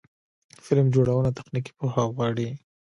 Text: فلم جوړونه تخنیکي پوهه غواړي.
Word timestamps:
فلم 0.65 0.87
جوړونه 0.95 1.29
تخنیکي 1.37 1.71
پوهه 1.77 2.03
غواړي. 2.15 2.49